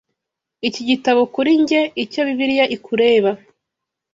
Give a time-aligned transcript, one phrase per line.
[0.67, 3.31] Iki gitabo kuri njye icyo Bibiliya ikureba.